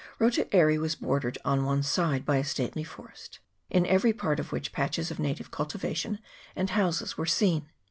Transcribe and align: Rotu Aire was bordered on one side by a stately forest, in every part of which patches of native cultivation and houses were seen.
Rotu 0.17 0.47
Aire 0.51 0.79
was 0.79 0.95
bordered 0.95 1.37
on 1.45 1.63
one 1.63 1.83
side 1.83 2.25
by 2.25 2.37
a 2.37 2.43
stately 2.43 2.83
forest, 2.83 3.37
in 3.69 3.85
every 3.85 4.13
part 4.13 4.39
of 4.39 4.51
which 4.51 4.71
patches 4.73 5.11
of 5.11 5.19
native 5.19 5.51
cultivation 5.51 6.17
and 6.55 6.71
houses 6.71 7.19
were 7.19 7.27
seen. 7.27 7.69